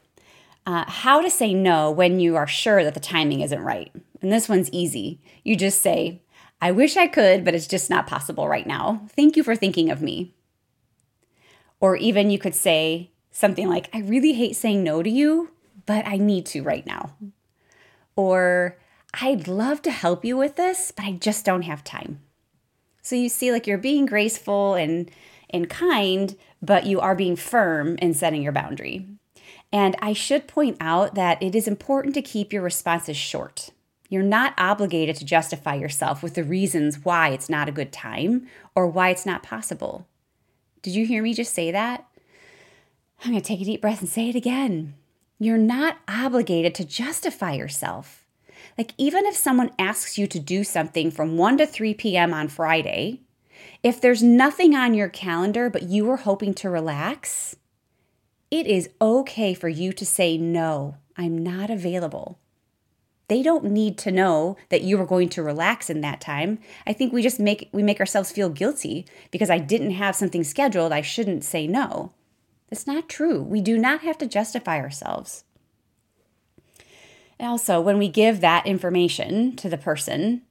uh, 0.67 0.85
how 0.87 1.21
to 1.21 1.31
say 1.31 1.55
no 1.55 1.91
when 1.91 2.21
you 2.21 2.37
are 2.37 2.47
sure 2.47 2.85
that 2.85 2.95
the 2.95 3.01
timing 3.01 3.41
isn't 3.41 3.63
right. 3.63 3.93
And 4.21 4.33
this 4.33 4.49
one's 4.49 4.71
easy. 4.71 5.21
You 5.43 5.57
just 5.57 5.81
say, 5.81 6.23
I 6.61 6.71
wish 6.71 6.97
I 6.97 7.09
could, 7.09 7.45
but 7.45 7.55
it's 7.55 7.67
just 7.67 7.91
not 7.91 8.07
possible 8.07 8.49
right 8.49 8.67
now. 8.67 9.03
Thank 9.17 9.37
you 9.37 9.43
for 9.43 9.57
thinking 9.57 9.91
of 9.91 10.01
me. 10.01 10.35
Or 11.81 11.97
even 11.97 12.31
you 12.31 12.39
could 12.39 12.55
say 12.55 13.11
something 13.33 13.69
like, 13.69 13.89
I 13.93 14.01
really 14.01 14.35
hate 14.35 14.55
saying 14.55 14.85
no 14.85 15.03
to 15.03 15.11
you, 15.11 15.51
but 15.87 16.07
I 16.07 16.19
need 16.19 16.47
to 16.47 16.63
right 16.63 16.87
now. 16.87 17.17
Or 18.15 18.79
I'd 19.21 19.49
love 19.49 19.83
to 19.83 19.91
help 19.91 20.25
you 20.25 20.37
with 20.37 20.55
this, 20.55 20.93
but 20.93 21.05
I 21.05 21.13
just 21.13 21.45
don't 21.45 21.63
have 21.63 21.83
time. 21.83 22.21
So 23.03 23.17
you 23.17 23.29
see, 23.29 23.51
like 23.51 23.67
you're 23.67 23.79
being 23.79 24.07
graceful 24.07 24.75
and, 24.75 25.11
and 25.51 25.69
kind, 25.69 26.37
but 26.63 26.87
you 26.87 27.01
are 27.01 27.17
being 27.17 27.35
firm 27.35 27.97
in 27.99 28.15
setting 28.15 28.43
your 28.43 28.53
boundary. 28.53 29.09
And 29.73 29.97
I 30.01 30.13
should 30.13 30.47
point 30.47 30.77
out 30.81 31.15
that 31.15 31.43
it 31.43 31.55
is 31.55 31.67
important 31.67 32.15
to 32.15 32.23
keep 32.23 32.53
your 32.53 32.63
responses 32.63 33.17
short. 33.17 33.71
You're 34.11 34.23
not 34.23 34.53
obligated 34.59 35.17
to 35.17 35.25
justify 35.25 35.75
yourself 35.77 36.23
with 36.23 36.35
the 36.35 36.45
reasons 36.45 37.03
why 37.03 37.31
it's 37.31 37.49
not 37.49 37.69
a 37.69 37.73
good 37.73 37.93
time 37.93 38.47
or 38.75 38.87
why 38.87 39.09
it's 39.09 39.25
not 39.25 39.43
possible. 39.43 40.07
Did 40.83 40.95
you 40.95 41.07
hear 41.07 41.23
me 41.23 41.33
just 41.33 41.55
say 41.55 41.71
that? 41.71 42.07
I'm 43.25 43.31
going 43.31 43.41
to 43.41 43.49
take 43.49 43.63
a 43.63 43.65
deep 43.65 43.81
breath 43.81 44.01
and 44.01 44.09
say 44.11 44.29
it 44.29 44.37
again. 44.37 44.95
You're 45.39 45.57
not 45.57 45.99
obligated 46.07 46.75
to 46.75 46.85
justify 46.85 47.55
yourself. 47.55 48.27
Like, 48.77 48.93
even 48.99 49.25
if 49.27 49.37
someone 49.37 49.71
asks 49.79 50.19
you 50.19 50.27
to 50.27 50.39
do 50.39 50.63
something 50.63 51.11
from 51.11 51.39
1 51.39 51.59
to 51.59 51.67
3 51.67 51.95
p.m. 51.95 52.35
on 52.35 52.49
Friday, 52.49 53.21
if 53.83 54.01
there's 54.01 54.23
nothing 54.23 54.75
on 54.75 54.95
your 54.95 55.09
calendar 55.09 55.71
but 55.71 55.85
you 55.85 56.05
were 56.05 56.19
hoping 56.19 56.53
to 56.55 56.71
relax, 56.71 57.57
it 58.53 58.67
is 58.67 58.91
okay 59.01 59.55
for 59.55 59.71
you 59.71 59.95
to 59.95 60.05
say, 60.05 60.37
no, 60.37 60.97
I'm 61.17 61.39
not 61.39 61.71
available. 61.71 62.39
They 63.29 63.43
don't 63.43 63.65
need 63.65 63.97
to 63.99 64.13
know 64.13 64.59
that 64.69 64.83
you 64.83 64.99
were 64.99 65.07
going 65.07 65.31
to 65.31 65.43
relax 65.43 65.89
in 65.89 66.03
that 66.03 66.21
time. 66.21 66.59
I 66.87 66.93
think 66.93 67.15
we 67.15 67.23
just 67.23 67.41
make 67.41 67.71
we 67.73 67.83
make 67.83 67.99
ourselves 67.99 68.31
feel 68.31 68.51
guilty 68.51 69.07
because 69.31 69.49
I 69.49 69.57
didn't 69.57 69.93
have 69.93 70.15
something 70.15 70.45
scheduled, 70.45 70.93
I 70.93 71.01
shouldn't 71.01 71.45
say 71.45 71.67
no. 71.67 72.13
It's 72.71 72.87
not 72.87 73.09
true. 73.09 73.43
We 73.43 73.63
do 73.63 73.79
not 73.79 74.03
have 74.03 74.19
to 74.19 74.27
justify 74.27 74.79
ourselves. 74.81 75.45
Also, 77.41 77.81
when 77.81 77.97
we 77.97 78.09
give 78.09 78.43
that 78.43 78.67
information 78.67 79.57
to 79.57 79.71
the 79.71 79.79
person, 79.79 80.43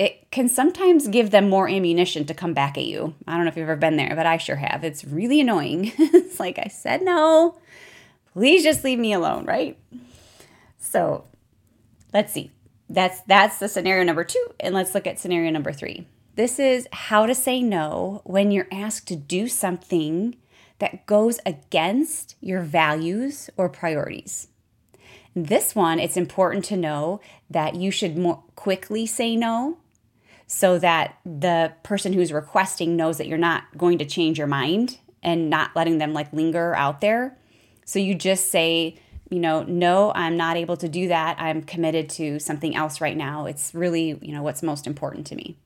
it 0.00 0.30
can 0.30 0.48
sometimes 0.48 1.08
give 1.08 1.30
them 1.30 1.50
more 1.50 1.68
ammunition 1.68 2.24
to 2.24 2.32
come 2.32 2.54
back 2.54 2.78
at 2.78 2.86
you. 2.86 3.14
I 3.28 3.34
don't 3.36 3.44
know 3.44 3.50
if 3.50 3.56
you've 3.58 3.68
ever 3.68 3.76
been 3.76 3.98
there, 3.98 4.16
but 4.16 4.24
I 4.24 4.38
sure 4.38 4.56
have. 4.56 4.82
It's 4.82 5.04
really 5.04 5.42
annoying. 5.42 5.92
it's 5.98 6.40
like 6.40 6.58
I 6.58 6.68
said 6.68 7.02
no. 7.02 7.58
Please 8.32 8.62
just 8.62 8.82
leave 8.82 8.98
me 8.98 9.12
alone, 9.12 9.44
right? 9.44 9.76
So, 10.78 11.24
let's 12.14 12.32
see. 12.32 12.50
That's 12.88 13.20
that's 13.22 13.58
the 13.58 13.68
scenario 13.68 14.02
number 14.04 14.24
2 14.24 14.54
and 14.60 14.74
let's 14.74 14.94
look 14.94 15.06
at 15.06 15.20
scenario 15.20 15.50
number 15.50 15.70
3. 15.70 16.06
This 16.34 16.58
is 16.58 16.88
how 16.92 17.26
to 17.26 17.34
say 17.34 17.60
no 17.60 18.22
when 18.24 18.50
you're 18.50 18.68
asked 18.72 19.06
to 19.08 19.16
do 19.16 19.48
something 19.48 20.34
that 20.78 21.04
goes 21.04 21.40
against 21.44 22.36
your 22.40 22.62
values 22.62 23.50
or 23.58 23.68
priorities. 23.68 24.48
This 25.36 25.74
one, 25.74 26.00
it's 26.00 26.16
important 26.16 26.64
to 26.66 26.76
know 26.76 27.20
that 27.50 27.74
you 27.74 27.90
should 27.90 28.16
more 28.16 28.42
quickly 28.56 29.04
say 29.04 29.36
no 29.36 29.76
so 30.52 30.80
that 30.80 31.16
the 31.24 31.72
person 31.84 32.12
who's 32.12 32.32
requesting 32.32 32.96
knows 32.96 33.18
that 33.18 33.28
you're 33.28 33.38
not 33.38 33.62
going 33.78 33.98
to 33.98 34.04
change 34.04 34.36
your 34.36 34.48
mind 34.48 34.98
and 35.22 35.48
not 35.48 35.70
letting 35.76 35.98
them 35.98 36.12
like 36.12 36.32
linger 36.32 36.74
out 36.74 37.00
there. 37.00 37.38
So 37.84 38.00
you 38.00 38.16
just 38.16 38.50
say, 38.50 38.98
you 39.30 39.38
know, 39.38 39.62
no, 39.62 40.10
I'm 40.12 40.36
not 40.36 40.56
able 40.56 40.76
to 40.78 40.88
do 40.88 41.06
that. 41.06 41.40
I'm 41.40 41.62
committed 41.62 42.10
to 42.10 42.40
something 42.40 42.74
else 42.74 43.00
right 43.00 43.16
now. 43.16 43.46
It's 43.46 43.72
really, 43.76 44.18
you 44.20 44.32
know, 44.32 44.42
what's 44.42 44.60
most 44.60 44.88
important 44.88 45.24
to 45.28 45.36
me. 45.36 45.56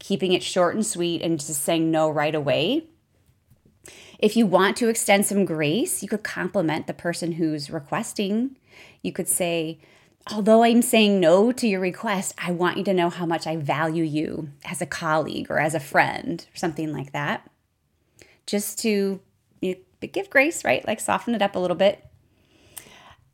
Keeping 0.00 0.32
it 0.32 0.42
short 0.42 0.74
and 0.74 0.84
sweet 0.84 1.22
and 1.22 1.38
just 1.38 1.62
saying 1.62 1.88
no 1.88 2.10
right 2.10 2.34
away. 2.34 2.86
If 4.18 4.36
you 4.36 4.44
want 4.44 4.76
to 4.78 4.88
extend 4.88 5.24
some 5.24 5.44
grace, 5.44 6.02
you 6.02 6.08
could 6.08 6.24
compliment 6.24 6.88
the 6.88 6.94
person 6.94 7.32
who's 7.32 7.70
requesting. 7.70 8.56
You 9.02 9.12
could 9.12 9.28
say, 9.28 9.78
although 10.30 10.62
I'm 10.62 10.82
saying 10.82 11.20
no 11.20 11.52
to 11.52 11.66
your 11.66 11.80
request, 11.80 12.34
I 12.38 12.52
want 12.52 12.76
you 12.76 12.84
to 12.84 12.94
know 12.94 13.10
how 13.10 13.26
much 13.26 13.46
I 13.46 13.56
value 13.56 14.04
you 14.04 14.50
as 14.64 14.80
a 14.80 14.86
colleague 14.86 15.50
or 15.50 15.58
as 15.58 15.74
a 15.74 15.80
friend 15.80 16.46
or 16.52 16.56
something 16.56 16.92
like 16.92 17.12
that. 17.12 17.48
Just 18.46 18.78
to 18.80 19.20
you 19.60 19.74
know, 19.74 20.08
give 20.08 20.30
grace, 20.30 20.64
right? 20.64 20.86
Like 20.86 21.00
soften 21.00 21.34
it 21.34 21.42
up 21.42 21.56
a 21.56 21.58
little 21.58 21.76
bit. 21.76 22.04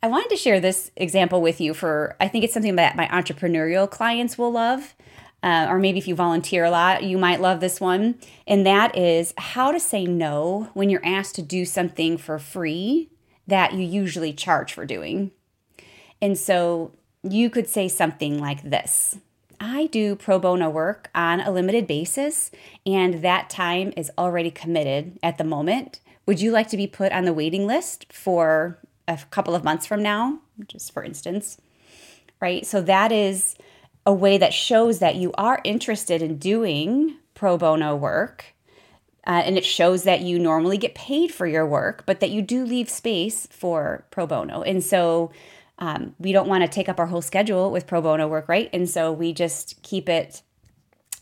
I 0.03 0.09
wanted 0.09 0.31
to 0.31 0.37
share 0.37 0.61
this 0.61 0.91
example 0.97 1.41
with 1.41 1.61
you 1.61 1.75
for, 1.75 2.17
I 2.21 2.29
think 2.29 2.45
it's 2.45 2.55
something 2.55 2.77
that 2.77 2.97
my 2.97 3.09
entrepreneurial 3.09 3.91
clients 3.91 4.39
will 4.39 4.53
love. 4.53 4.95
Uh, 5.43 5.67
or 5.69 5.79
maybe 5.79 5.99
if 5.99 6.09
you 6.09 6.15
volunteer 6.15 6.65
a 6.65 6.71
lot, 6.71 7.05
you 7.05 7.19
might 7.19 7.41
love 7.41 7.61
this 7.61 7.81
one. 7.81 8.17
And 8.47 8.67
that 8.67 8.97
is 8.97 9.33
how 9.39 9.71
to 9.71 9.79
say 9.79 10.05
no 10.05 10.71
when 10.75 10.91
you're 10.91 11.05
asked 11.05 11.35
to 11.37 11.43
do 11.43 11.65
something 11.65 12.19
for 12.19 12.39
free 12.39 13.11
that 13.47 13.73
you 13.73 13.81
usually 13.81 14.33
charge 14.33 14.73
for 14.73 14.85
doing. 14.85 15.31
And 16.21 16.39
so 16.39 16.93
you 17.23 17.51
could 17.51 17.69
say 17.69 17.89
something 17.89 18.39
like 18.41 18.63
this 18.63 19.19
I 19.61 19.87
do 19.87 20.17
pro 20.17 20.39
bono 20.39 20.69
work 20.69 21.11
on 21.15 21.41
a 21.41 21.51
limited 21.51 21.87
basis, 21.87 22.51
and 22.85 23.23
that 23.23 23.49
time 23.51 23.93
is 23.97 24.11
already 24.19 24.51
committed 24.51 25.19
at 25.23 25.39
the 25.39 25.45
moment. 25.45 26.01
Would 26.27 26.41
you 26.41 26.51
like 26.51 26.69
to 26.71 26.77
be 26.77 26.87
put 26.87 27.13
on 27.13 27.25
the 27.25 27.33
waiting 27.33 27.67
list 27.67 28.13
for 28.13 28.79
a 29.09 29.19
couple 29.31 29.55
of 29.55 29.65
months 29.65 29.87
from 29.87 30.03
now, 30.03 30.41
just 30.67 30.93
for 30.93 31.03
instance? 31.03 31.59
Right? 32.41 32.67
So 32.67 32.83
that 32.83 33.13
is 33.13 33.57
a 34.05 34.13
way 34.13 34.37
that 34.39 34.53
shows 34.53 34.99
that 34.99 35.17
you 35.17 35.33
are 35.39 35.61
interested 35.65 36.21
in 36.23 36.39
doing 36.39 37.17
pro 37.35 37.57
bono 37.57 37.97
work. 37.97 38.47
Uh, 39.27 39.43
and 39.45 39.59
it 39.59 39.65
shows 39.65 40.05
that 40.05 40.21
you 40.21 40.39
normally 40.39 40.79
get 40.79 40.95
paid 40.95 41.33
for 41.33 41.49
your 41.49 41.67
work, 41.67 42.05
but 42.07 42.21
that 42.21 42.31
you 42.31 42.41
do 42.41 42.65
leave 42.65 42.89
space 42.89 43.49
for 43.51 44.05
pro 44.13 44.25
bono. 44.25 44.63
And 44.63 44.85
so 44.85 45.33
um, 45.79 46.15
we 46.19 46.33
don't 46.33 46.49
want 46.49 46.63
to 46.63 46.69
take 46.69 46.89
up 46.89 46.99
our 46.99 47.07
whole 47.07 47.23
schedule 47.23 47.71
with 47.71 47.87
pro 47.87 48.01
bono 48.01 48.27
work, 48.27 48.49
right? 48.49 48.71
And 48.73 48.89
so 48.89 49.13
we 49.13 49.33
just 49.33 49.83
keep 49.83 50.09
it 50.09 50.43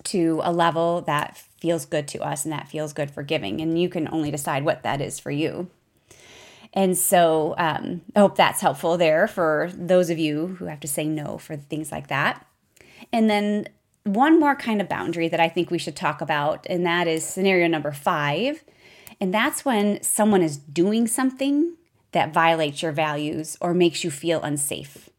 to 0.05 0.41
a 0.45 0.53
level 0.53 1.01
that 1.03 1.39
feels 1.61 1.87
good 1.87 2.07
to 2.09 2.23
us 2.23 2.45
and 2.45 2.53
that 2.53 2.69
feels 2.69 2.93
good 2.93 3.11
for 3.11 3.23
giving. 3.23 3.61
And 3.61 3.81
you 3.81 3.89
can 3.89 4.09
only 4.13 4.31
decide 4.31 4.65
what 4.65 4.83
that 4.83 5.01
is 5.01 5.19
for 5.19 5.31
you. 5.31 5.71
And 6.73 6.99
so 6.99 7.55
um, 7.57 8.03
I 8.15 8.21
hope 8.21 8.37
that's 8.37 8.61
helpful 8.61 8.97
there 8.97 9.27
for 9.29 9.71
those 9.75 10.11
of 10.11 10.19
you 10.19 10.49
who 10.59 10.67
have 10.67 10.81
to 10.81 10.89
say 10.89 11.07
no 11.07 11.39
for 11.39 11.57
things 11.57 11.93
like 11.93 12.09
that. 12.09 12.45
And 13.13 13.31
then 13.31 13.69
one 14.03 14.39
more 14.39 14.55
kind 14.55 14.81
of 14.81 14.89
boundary 14.89 15.29
that 15.29 15.41
I 15.41 15.49
think 15.49 15.71
we 15.71 15.79
should 15.79 15.97
talk 15.97 16.21
about, 16.21 16.67
and 16.69 16.85
that 16.85 17.07
is 17.07 17.25
scenario 17.25 17.69
number 17.69 17.93
five. 17.93 18.65
And 19.21 19.33
that's 19.33 19.65
when 19.65 20.03
someone 20.03 20.43
is 20.43 20.57
doing 20.57 21.07
something 21.07 21.77
that 22.15 22.33
violates 22.33 22.83
your 22.83 22.93
values 22.93 23.57
or 23.61 23.75
makes 23.75 24.03
you 24.03 24.11
feel 24.11 24.43
unsafe. 24.43 25.11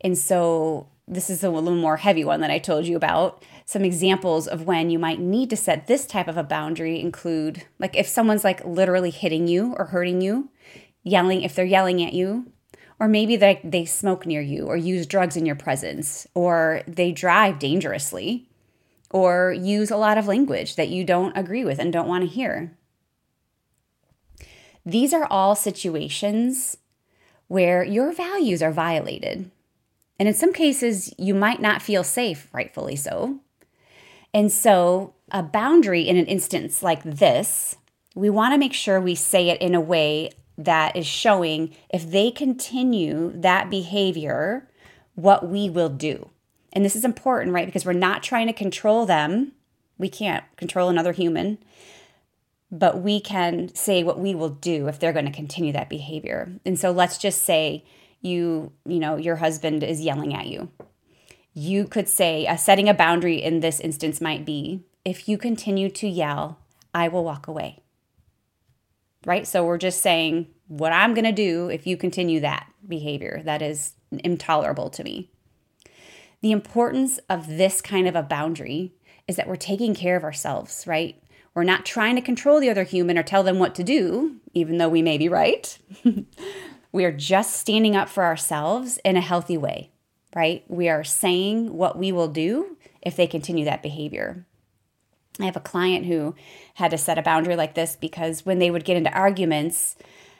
And 0.00 0.16
so, 0.16 0.86
this 1.08 1.28
is 1.28 1.42
a 1.42 1.50
little 1.50 1.74
more 1.74 1.96
heavy 1.96 2.24
one 2.24 2.40
that 2.40 2.52
I 2.52 2.60
told 2.60 2.86
you 2.86 2.96
about. 2.96 3.44
Some 3.64 3.84
examples 3.84 4.46
of 4.46 4.64
when 4.64 4.90
you 4.90 4.98
might 4.98 5.18
need 5.18 5.50
to 5.50 5.56
set 5.56 5.88
this 5.88 6.06
type 6.06 6.28
of 6.28 6.36
a 6.36 6.44
boundary 6.44 7.00
include 7.00 7.64
like 7.80 7.96
if 7.96 8.06
someone's 8.06 8.44
like 8.44 8.64
literally 8.64 9.10
hitting 9.10 9.48
you 9.48 9.74
or 9.76 9.86
hurting 9.86 10.20
you, 10.20 10.50
yelling, 11.02 11.42
if 11.42 11.54
they're 11.54 11.64
yelling 11.64 12.02
at 12.02 12.12
you, 12.12 12.52
or 13.00 13.08
maybe 13.08 13.34
they, 13.34 13.60
they 13.64 13.84
smoke 13.84 14.24
near 14.26 14.40
you 14.40 14.66
or 14.66 14.76
use 14.76 15.06
drugs 15.06 15.36
in 15.36 15.46
your 15.46 15.56
presence, 15.56 16.26
or 16.34 16.82
they 16.86 17.10
drive 17.10 17.58
dangerously, 17.58 18.48
or 19.10 19.52
use 19.52 19.90
a 19.90 19.96
lot 19.96 20.18
of 20.18 20.28
language 20.28 20.76
that 20.76 20.90
you 20.90 21.04
don't 21.04 21.36
agree 21.36 21.64
with 21.64 21.78
and 21.78 21.92
don't 21.92 22.08
want 22.08 22.22
to 22.22 22.30
hear. 22.30 22.76
These 24.84 25.12
are 25.12 25.26
all 25.26 25.54
situations 25.54 26.78
where 27.48 27.82
your 27.82 28.12
values 28.12 28.62
are 28.62 28.72
violated. 28.72 29.50
And 30.18 30.28
in 30.28 30.34
some 30.34 30.52
cases, 30.52 31.12
you 31.18 31.34
might 31.34 31.60
not 31.60 31.82
feel 31.82 32.04
safe, 32.04 32.48
rightfully 32.52 32.96
so. 32.96 33.40
And 34.32 34.52
so, 34.52 35.14
a 35.32 35.42
boundary 35.42 36.02
in 36.02 36.16
an 36.16 36.26
instance 36.26 36.82
like 36.82 37.02
this, 37.02 37.76
we 38.14 38.30
want 38.30 38.52
to 38.54 38.58
make 38.58 38.72
sure 38.72 39.00
we 39.00 39.14
say 39.14 39.48
it 39.48 39.60
in 39.60 39.74
a 39.74 39.80
way 39.80 40.30
that 40.58 40.94
is 40.94 41.06
showing 41.06 41.74
if 41.88 42.08
they 42.08 42.30
continue 42.30 43.32
that 43.34 43.70
behavior, 43.70 44.68
what 45.14 45.48
we 45.48 45.70
will 45.70 45.88
do. 45.88 46.30
And 46.72 46.84
this 46.84 46.96
is 46.96 47.04
important, 47.04 47.52
right? 47.52 47.66
Because 47.66 47.84
we're 47.84 47.92
not 47.92 48.22
trying 48.22 48.46
to 48.46 48.52
control 48.52 49.06
them. 49.06 49.52
We 49.98 50.08
can't 50.08 50.44
control 50.56 50.88
another 50.88 51.12
human 51.12 51.58
but 52.70 53.02
we 53.02 53.20
can 53.20 53.74
say 53.74 54.02
what 54.02 54.18
we 54.18 54.34
will 54.34 54.50
do 54.50 54.86
if 54.88 54.98
they're 54.98 55.12
going 55.12 55.26
to 55.26 55.32
continue 55.32 55.72
that 55.72 55.88
behavior. 55.88 56.52
And 56.64 56.78
so 56.78 56.90
let's 56.90 57.18
just 57.18 57.42
say 57.42 57.84
you, 58.20 58.72
you 58.84 58.98
know, 58.98 59.16
your 59.16 59.36
husband 59.36 59.82
is 59.82 60.02
yelling 60.02 60.34
at 60.34 60.46
you. 60.46 60.70
You 61.52 61.86
could 61.86 62.08
say, 62.08 62.46
uh, 62.46 62.56
setting 62.56 62.88
a 62.88 62.94
boundary 62.94 63.42
in 63.42 63.60
this 63.60 63.80
instance 63.80 64.20
might 64.20 64.44
be 64.44 64.84
if 65.04 65.28
you 65.28 65.38
continue 65.38 65.90
to 65.90 66.06
yell, 66.06 66.58
I 66.94 67.08
will 67.08 67.24
walk 67.24 67.48
away. 67.48 67.82
Right? 69.26 69.46
So 69.46 69.64
we're 69.64 69.78
just 69.78 70.00
saying 70.00 70.48
what 70.68 70.92
I'm 70.92 71.14
going 71.14 71.24
to 71.24 71.32
do 71.32 71.68
if 71.68 71.86
you 71.86 71.96
continue 71.96 72.40
that 72.40 72.66
behavior 72.86 73.42
that 73.44 73.62
is 73.62 73.94
intolerable 74.10 74.90
to 74.90 75.04
me. 75.04 75.30
The 76.42 76.52
importance 76.52 77.18
of 77.28 77.46
this 77.46 77.80
kind 77.80 78.06
of 78.08 78.16
a 78.16 78.22
boundary 78.22 78.94
is 79.28 79.36
that 79.36 79.46
we're 79.46 79.56
taking 79.56 79.94
care 79.94 80.16
of 80.16 80.24
ourselves, 80.24 80.84
right? 80.86 81.22
We're 81.54 81.64
not 81.64 81.84
trying 81.84 82.16
to 82.16 82.22
control 82.22 82.60
the 82.60 82.70
other 82.70 82.84
human 82.84 83.18
or 83.18 83.22
tell 83.22 83.42
them 83.42 83.58
what 83.58 83.74
to 83.76 83.84
do, 83.84 84.36
even 84.54 84.78
though 84.78 84.88
we 84.88 85.02
may 85.02 85.18
be 85.18 85.28
right. 85.28 85.78
we 86.92 87.04
are 87.04 87.12
just 87.12 87.56
standing 87.56 87.96
up 87.96 88.08
for 88.08 88.24
ourselves 88.24 88.98
in 89.04 89.16
a 89.16 89.20
healthy 89.20 89.56
way, 89.56 89.90
right? 90.34 90.64
We 90.68 90.88
are 90.88 91.04
saying 91.04 91.72
what 91.72 91.98
we 91.98 92.12
will 92.12 92.28
do 92.28 92.76
if 93.02 93.16
they 93.16 93.26
continue 93.26 93.64
that 93.64 93.82
behavior. 93.82 94.46
I 95.40 95.46
have 95.46 95.56
a 95.56 95.60
client 95.60 96.06
who 96.06 96.34
had 96.74 96.90
to 96.92 96.98
set 96.98 97.18
a 97.18 97.22
boundary 97.22 97.56
like 97.56 97.74
this 97.74 97.96
because 97.96 98.44
when 98.46 98.58
they 98.58 98.70
would 98.70 98.84
get 98.84 98.96
into 98.96 99.12
arguments, 99.12 99.96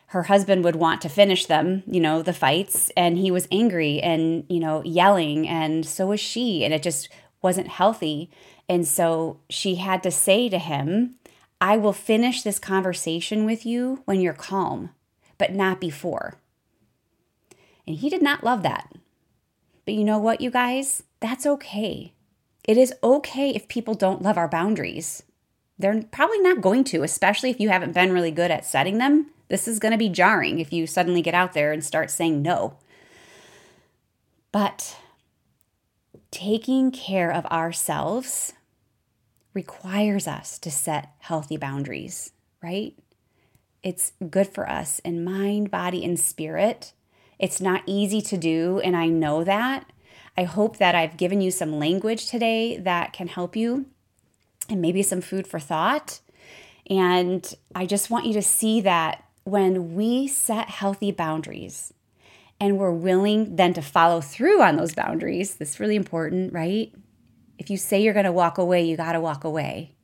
her 0.07 0.25
husband 0.25 0.65
would 0.65 0.77
want 0.77 1.01
to 1.03 1.09
finish 1.09 1.47
them, 1.47 1.83
you 1.87 2.01
know, 2.01 2.21
the 2.21 2.33
fights, 2.33 2.91
and 2.97 3.17
he 3.17 3.31
was 3.31 3.47
angry 3.53 4.01
and, 4.01 4.45
you 4.49 4.59
know, 4.59 4.83
yelling, 4.85 5.47
and 5.49 5.87
so 5.87 6.09
was 6.09 6.19
she. 6.19 6.65
And 6.65 6.75
it 6.75 6.83
just 6.83 7.09
wasn't 7.43 7.69
healthy. 7.69 8.31
And 8.69 8.87
so 8.87 9.39
she 9.49 9.77
had 9.77 10.03
to 10.03 10.11
say 10.11 10.49
to 10.49 10.59
him, 10.59 11.17
I 11.61 11.77
will 11.77 11.93
finish 11.93 12.43
this 12.43 12.59
conversation 12.59 13.45
with 13.45 13.67
you 13.67 14.03
when 14.05 14.21
you're 14.21 14.33
calm, 14.33 14.91
but 15.39 15.55
not 15.55 15.81
before. 15.81 16.37
And 17.87 17.97
he 17.97 18.09
did 18.09 18.23
not 18.23 18.45
love 18.45 18.63
that. 18.63 18.93
But 19.85 19.95
you 19.95 20.05
know 20.05 20.19
what, 20.19 20.41
you 20.41 20.51
guys? 20.51 21.03
That's 21.21 21.47
okay. 21.47 22.13
It 22.65 22.77
is 22.77 22.95
okay 23.03 23.51
if 23.51 23.69
people 23.69 23.95
don't 23.95 24.23
love 24.23 24.39
our 24.39 24.49
boundaries. 24.49 25.23
They're 25.79 26.03
probably 26.13 26.41
not 26.41 26.61
going 26.61 26.85
to, 26.85 27.03
especially 27.03 27.51
if 27.51 27.59
you 27.59 27.71
haven't 27.71 27.95
been 27.95 28.13
really 28.13 28.31
good 28.31 28.51
at 28.51 28.67
setting 28.67 28.99
them. 28.99 29.27
This 29.49 29.67
is 29.67 29.79
going 29.79 29.93
to 29.93 29.99
be 29.99 30.09
jarring 30.09 30.61
if 30.61 30.73
you 30.73 30.87
suddenly 30.87 31.23
get 31.23 31.35
out 31.35 31.55
there 31.55 31.73
and 31.73 31.85
start 31.85 32.11
saying 32.11 32.43
no. 32.43 32.77
But 34.53 34.97
taking 36.31 36.91
care 36.91 37.31
of 37.31 37.47
ourselves 37.47 38.53
requires 39.53 40.29
us 40.29 40.59
to 40.59 40.71
set 40.71 41.11
healthy 41.19 41.57
boundaries, 41.57 42.33
right? 42.63 42.95
It's 43.83 44.13
good 44.31 44.47
for 44.47 44.69
us 44.69 44.99
in 45.01 45.25
mind, 45.25 45.71
body, 45.71 46.05
and 46.05 46.19
spirit. 46.19 46.93
It's 47.39 47.61
not 47.61 47.83
easy 47.87 48.21
to 48.23 48.37
do, 48.37 48.81
and 48.85 48.97
I 48.97 49.07
know 49.07 49.43
that. 49.45 49.91
I 50.37 50.45
hope 50.45 50.77
that 50.77 50.95
I've 50.95 51.17
given 51.17 51.41
you 51.41 51.51
some 51.51 51.79
language 51.79 52.27
today 52.27 52.77
that 52.79 53.13
can 53.13 53.29
help 53.29 53.57
you 53.57 53.87
and 54.69 54.81
maybe 54.81 55.03
some 55.03 55.21
food 55.21 55.47
for 55.47 55.59
thought. 55.59 56.21
And 56.89 57.53
I 57.75 57.87
just 57.87 58.11
want 58.11 58.27
you 58.27 58.35
to 58.35 58.43
see 58.43 58.81
that 58.83 59.25
when 59.45 59.95
we 59.95 60.29
set 60.29 60.69
healthy 60.69 61.11
boundaries 61.11 61.93
and 62.61 62.79
we're 62.79 62.93
willing 62.93 63.57
then 63.57 63.73
to 63.75 63.83
follow 63.83 64.21
through 64.21 64.61
on 64.61 64.77
those 64.77 64.95
boundaries, 64.95 65.55
this 65.55 65.71
is 65.75 65.81
really 65.81 65.97
important, 65.97 66.53
right? 66.53 66.93
If 67.59 67.71
you 67.71 67.77
say 67.77 68.03
you're 68.03 68.15
going 68.15 68.27
to 68.27 68.33
walk 68.33 68.59
away, 68.59 68.83
you 68.85 68.97
got 68.97 69.13
to 69.13 69.21
walk 69.21 69.45
away. 69.45 69.95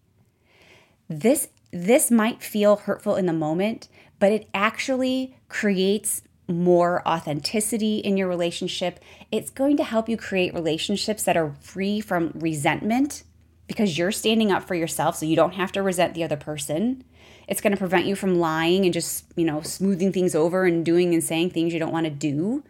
This 1.08 1.48
this 1.72 2.10
might 2.10 2.42
feel 2.42 2.76
hurtful 2.76 3.16
in 3.16 3.26
the 3.26 3.32
moment, 3.32 3.88
but 4.18 4.32
it 4.32 4.48
actually 4.54 5.36
creates 5.48 6.22
more 6.48 7.06
authenticity 7.06 7.98
in 7.98 8.16
your 8.16 8.28
relationship. 8.28 9.00
It's 9.30 9.50
going 9.50 9.76
to 9.76 9.84
help 9.84 10.08
you 10.08 10.16
create 10.16 10.54
relationships 10.54 11.24
that 11.24 11.36
are 11.36 11.54
free 11.60 12.00
from 12.00 12.32
resentment 12.34 13.24
because 13.66 13.98
you're 13.98 14.12
standing 14.12 14.52
up 14.52 14.62
for 14.62 14.74
yourself 14.74 15.16
so 15.16 15.26
you 15.26 15.36
don't 15.36 15.54
have 15.54 15.72
to 15.72 15.82
resent 15.82 16.14
the 16.14 16.24
other 16.24 16.36
person. 16.36 17.04
It's 17.48 17.60
going 17.60 17.72
to 17.72 17.76
prevent 17.76 18.06
you 18.06 18.16
from 18.16 18.38
lying 18.38 18.84
and 18.84 18.92
just, 18.92 19.24
you 19.36 19.44
know, 19.44 19.60
smoothing 19.62 20.12
things 20.12 20.34
over 20.34 20.64
and 20.64 20.84
doing 20.84 21.14
and 21.14 21.22
saying 21.22 21.50
things 21.50 21.72
you 21.72 21.78
don't 21.78 21.92
want 21.92 22.04
to 22.04 22.10
do. 22.10 22.64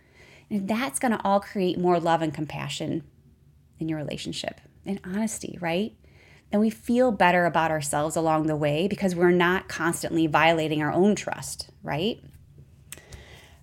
And 0.50 0.68
that's 0.68 0.98
going 0.98 1.12
to 1.12 1.20
all 1.24 1.40
create 1.40 1.78
more 1.78 1.98
love 1.98 2.22
and 2.22 2.32
compassion 2.32 3.04
in 3.78 3.88
your 3.88 3.98
relationship 3.98 4.60
and 4.84 5.00
honesty, 5.04 5.58
right? 5.60 5.94
And 6.52 6.60
we 6.60 6.70
feel 6.70 7.10
better 7.10 7.44
about 7.44 7.70
ourselves 7.70 8.16
along 8.16 8.46
the 8.46 8.56
way 8.56 8.86
because 8.86 9.14
we're 9.14 9.30
not 9.30 9.68
constantly 9.68 10.26
violating 10.26 10.82
our 10.82 10.92
own 10.92 11.14
trust, 11.14 11.70
right? 11.82 12.22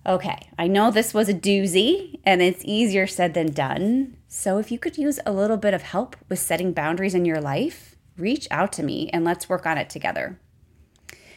Okay, 0.06 0.48
I 0.58 0.66
know 0.66 0.90
this 0.90 1.14
was 1.14 1.30
a 1.30 1.34
doozy 1.34 2.20
and 2.24 2.42
it's 2.42 2.62
easier 2.64 3.06
said 3.06 3.32
than 3.32 3.52
done. 3.52 4.18
So 4.28 4.58
if 4.58 4.70
you 4.70 4.78
could 4.78 4.98
use 4.98 5.18
a 5.24 5.32
little 5.32 5.56
bit 5.56 5.72
of 5.72 5.82
help 5.82 6.16
with 6.28 6.38
setting 6.38 6.72
boundaries 6.72 7.14
in 7.14 7.24
your 7.24 7.40
life, 7.40 7.96
reach 8.18 8.46
out 8.50 8.70
to 8.74 8.82
me 8.82 9.08
and 9.14 9.24
let's 9.24 9.48
work 9.48 9.64
on 9.64 9.78
it 9.78 9.88
together. 9.88 10.38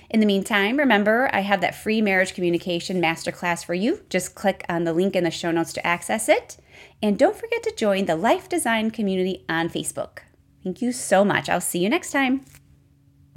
In 0.10 0.22
the 0.22 0.26
meantime, 0.26 0.78
remember 0.78 1.30
I 1.34 1.42
have 1.42 1.62
that 1.62 1.76
free 1.76 2.02
marriage 2.02 2.34
communication 2.34 3.02
masterclass 3.02 3.66
for 3.66 3.74
you. 3.74 4.04
Just 4.10 4.36
click 4.36 4.64
on 4.70 4.86
the 4.86 4.94
link 4.94 5.16
in 5.16 5.24
the 5.24 5.32
show 5.32 5.52
notes 5.52 5.74
to 5.74 5.86
access 5.86 6.30
it. 6.30 6.58
And 7.04 7.20
don't 7.20 7.36
forget 7.36 7.64
to 7.64 7.76
join 7.76 8.06
the 8.06 8.16
Life 8.16 8.48
Designed 8.48 8.94
community 8.94 9.44
on 9.50 9.70
Facebook. 9.70 10.20
Thank 10.64 10.82
you 10.82 10.92
so 10.92 11.26
much. 11.26 11.50
I'll 11.50 11.62
see 11.62 11.80
you 11.80 11.90
next 11.90 12.12
time. 12.12 12.46